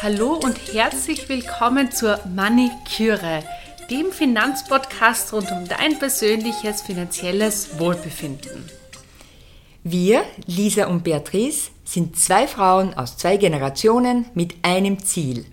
Hallo 0.00 0.40
und 0.42 0.56
herzlich 0.72 1.28
willkommen 1.28 1.92
zur 1.92 2.20
Maniküre, 2.34 3.44
dem 3.90 4.12
Finanzpodcast 4.12 5.34
rund 5.34 5.52
um 5.52 5.68
dein 5.68 5.98
persönliches 5.98 6.80
finanzielles 6.80 7.78
Wohlbefinden. 7.78 8.70
Wir, 9.84 10.24
Lisa 10.46 10.86
und 10.86 11.04
Beatrice, 11.04 11.70
sind 11.84 12.18
zwei 12.18 12.46
Frauen 12.46 12.94
aus 12.94 13.18
zwei 13.18 13.36
Generationen 13.36 14.24
mit 14.32 14.54
einem 14.62 15.04
Ziel. 15.04 15.44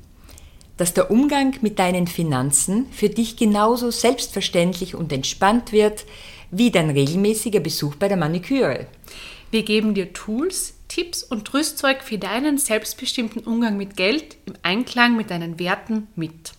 Dass 0.77 0.93
der 0.93 1.11
Umgang 1.11 1.57
mit 1.59 1.77
deinen 1.77 2.07
Finanzen 2.07 2.89
für 2.93 3.09
dich 3.09 3.35
genauso 3.35 3.91
selbstverständlich 3.91 4.95
und 4.95 5.11
entspannt 5.11 5.73
wird 5.73 6.05
wie 6.51 6.71
dein 6.71 6.89
regelmäßiger 6.89 7.59
Besuch 7.59 7.95
bei 7.95 8.07
der 8.07 8.17
Maniküre. 8.17 8.87
Wir 9.51 9.63
geben 9.63 9.93
dir 9.93 10.13
Tools, 10.13 10.75
Tipps 10.87 11.23
und 11.23 11.53
Rüstzeug 11.53 12.03
für 12.03 12.17
deinen 12.17 12.57
selbstbestimmten 12.57 13.43
Umgang 13.43 13.77
mit 13.77 13.95
Geld 13.95 14.37
im 14.45 14.53
Einklang 14.63 15.15
mit 15.15 15.31
deinen 15.31 15.59
Werten 15.59 16.07
mit. 16.15 16.53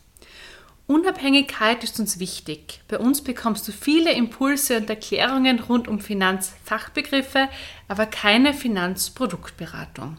Unabhängigkeit 0.87 1.85
ist 1.85 2.01
uns 2.01 2.19
wichtig. 2.19 2.81
Bei 2.89 2.99
uns 2.99 3.23
bekommst 3.23 3.69
du 3.69 3.73
viele 3.73 4.13
Impulse 4.13 4.77
und 4.77 4.91
Erklärungen 4.91 5.61
rund 5.61 5.87
um 5.87 6.01
Finanzfachbegriffe, 6.01 7.49
aber 7.87 8.07
keine 8.07 8.55
Finanzproduktberatung. 8.55 10.17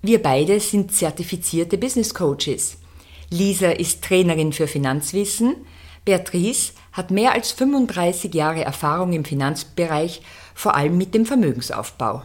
Wir 0.00 0.22
beide 0.22 0.60
sind 0.60 0.92
zertifizierte 0.94 1.76
Business 1.76 2.14
Coaches. 2.14 2.78
Lisa 3.30 3.70
ist 3.70 4.04
Trainerin 4.04 4.52
für 4.52 4.68
Finanzwissen, 4.68 5.56
Beatrice 6.04 6.72
hat 6.92 7.10
mehr 7.10 7.32
als 7.32 7.52
35 7.52 8.34
Jahre 8.34 8.64
Erfahrung 8.64 9.12
im 9.12 9.24
Finanzbereich, 9.24 10.22
vor 10.54 10.74
allem 10.74 10.98
mit 10.98 11.14
dem 11.14 11.26
Vermögensaufbau. 11.26 12.22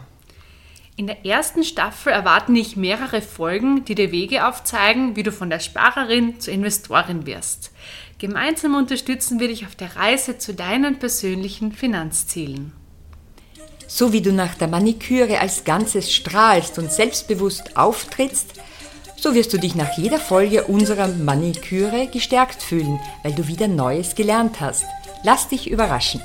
In 0.96 1.08
der 1.08 1.26
ersten 1.26 1.64
Staffel 1.64 2.12
erwarten 2.12 2.54
dich 2.54 2.76
mehrere 2.76 3.20
Folgen, 3.20 3.84
die 3.84 3.96
dir 3.96 4.12
Wege 4.12 4.46
aufzeigen, 4.46 5.16
wie 5.16 5.24
du 5.24 5.32
von 5.32 5.50
der 5.50 5.58
Sparerin 5.58 6.38
zur 6.38 6.54
Investorin 6.54 7.26
wirst. 7.26 7.72
Gemeinsam 8.18 8.76
unterstützen 8.76 9.40
wir 9.40 9.48
dich 9.48 9.66
auf 9.66 9.74
der 9.74 9.96
Reise 9.96 10.38
zu 10.38 10.54
deinen 10.54 11.00
persönlichen 11.00 11.72
Finanzzielen. 11.72 12.72
So 13.88 14.12
wie 14.12 14.22
du 14.22 14.32
nach 14.32 14.54
der 14.54 14.68
Maniküre 14.68 15.40
als 15.40 15.64
Ganzes 15.64 16.12
strahlst 16.12 16.78
und 16.78 16.92
selbstbewusst 16.92 17.76
auftrittst, 17.76 18.54
so 19.24 19.34
wirst 19.34 19.54
du 19.54 19.58
dich 19.58 19.74
nach 19.74 19.96
jeder 19.96 20.18
Folge 20.18 20.64
unserer 20.64 21.08
Maniküre 21.08 22.08
gestärkt 22.08 22.62
fühlen, 22.62 23.00
weil 23.22 23.32
du 23.32 23.48
wieder 23.48 23.68
Neues 23.68 24.14
gelernt 24.14 24.60
hast. 24.60 24.84
Lass 25.22 25.48
dich 25.48 25.70
überraschen. 25.70 26.20